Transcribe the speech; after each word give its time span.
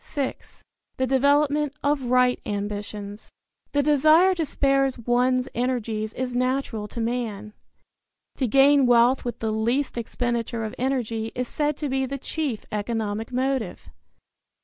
VI. 0.03 0.33
THE 0.97 1.05
DEVELOPMENT 1.05 1.75
OF 1.83 2.05
RIGHT 2.05 2.41
AMBITIONS. 2.47 3.29
The 3.73 3.83
desire 3.83 4.33
to 4.33 4.47
spare 4.47 4.89
one's 5.05 5.47
energies 5.53 6.13
is 6.13 6.33
natural 6.33 6.87
to 6.87 6.99
man. 6.99 7.53
To 8.37 8.47
gain 8.47 8.87
wealth 8.87 9.23
with 9.23 9.37
the 9.37 9.51
least 9.51 9.99
expenditure 9.99 10.63
of 10.63 10.73
energy 10.79 11.31
is 11.35 11.47
said 11.47 11.77
to 11.77 11.87
be 11.89 12.07
the 12.07 12.17
chief 12.17 12.65
economic 12.71 13.31
motive. 13.31 13.89